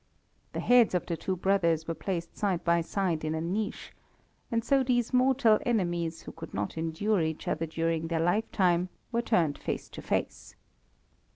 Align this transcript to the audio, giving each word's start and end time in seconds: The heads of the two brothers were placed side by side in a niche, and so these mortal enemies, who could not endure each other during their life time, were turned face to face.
The 0.53 0.61
heads 0.61 0.95
of 0.95 1.05
the 1.05 1.15
two 1.15 1.35
brothers 1.35 1.87
were 1.87 1.93
placed 1.93 2.35
side 2.35 2.63
by 2.63 2.81
side 2.81 3.23
in 3.23 3.35
a 3.35 3.39
niche, 3.39 3.93
and 4.49 4.63
so 4.65 4.81
these 4.83 5.13
mortal 5.13 5.59
enemies, 5.63 6.23
who 6.23 6.31
could 6.31 6.55
not 6.55 6.75
endure 6.75 7.21
each 7.21 7.47
other 7.47 7.67
during 7.67 8.07
their 8.07 8.19
life 8.19 8.51
time, 8.51 8.89
were 9.11 9.21
turned 9.21 9.59
face 9.59 9.89
to 9.89 10.01
face. 10.01 10.55